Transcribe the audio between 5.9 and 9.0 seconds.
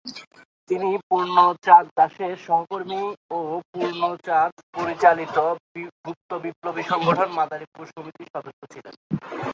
গুপ্ত বিপ্লবী সংগঠন মাদারিপুর সমিতির সদস্য ছিলেন।